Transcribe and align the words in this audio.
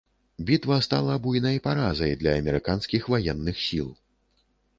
Бітва 0.45 0.77
стала 0.85 1.17
буйнай 1.25 1.61
паразай 1.67 2.15
для 2.23 2.33
амерыканскіх 2.41 3.01
ваенных 3.17 3.61
сіл. 3.67 3.87